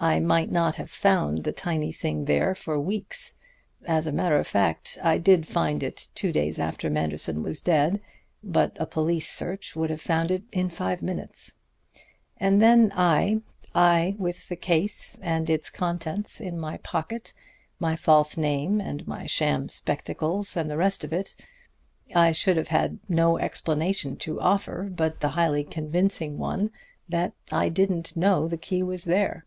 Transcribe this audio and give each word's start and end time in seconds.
I 0.00 0.20
might 0.20 0.48
not 0.52 0.76
have 0.76 0.92
found 0.92 1.42
the 1.42 1.50
tiny 1.50 1.90
thing 1.90 2.26
there 2.26 2.54
for 2.54 2.78
weeks 2.78 3.34
as 3.84 4.06
a 4.06 4.12
matter 4.12 4.38
of 4.38 4.46
fact 4.46 4.96
I 5.02 5.18
did 5.18 5.44
find 5.44 5.82
it 5.82 6.06
two 6.14 6.30
days 6.30 6.60
after 6.60 6.88
Manderson 6.88 7.42
was 7.42 7.60
dead 7.60 8.00
but 8.40 8.76
a 8.78 8.86
police 8.86 9.28
search 9.28 9.74
would 9.74 9.90
have 9.90 10.00
found 10.00 10.30
it 10.30 10.44
in 10.52 10.70
five 10.70 11.02
minutes. 11.02 11.54
And 12.36 12.62
then 12.62 12.92
I 12.94 13.40
I 13.74 14.14
with 14.20 14.48
the 14.48 14.54
case 14.54 15.18
and 15.18 15.50
its 15.50 15.68
contents 15.68 16.40
in 16.40 16.60
my 16.60 16.76
pocket, 16.76 17.34
my 17.80 17.96
false 17.96 18.36
name 18.36 18.80
and 18.80 19.04
my 19.04 19.26
sham 19.26 19.68
spectacles 19.68 20.56
and 20.56 20.70
the 20.70 20.76
rest 20.76 21.02
of 21.02 21.12
it 21.12 21.34
I 22.14 22.30
should 22.30 22.56
have 22.56 22.68
had 22.68 23.00
no 23.08 23.36
explanation 23.36 24.14
to 24.18 24.40
offer 24.40 24.90
but 24.94 25.18
the 25.18 25.30
highly 25.30 25.64
convincing 25.64 26.38
one 26.38 26.70
that 27.08 27.32
I 27.50 27.68
didn't 27.68 28.16
know 28.16 28.46
the 28.46 28.56
key 28.56 28.80
was 28.84 29.02
there." 29.02 29.44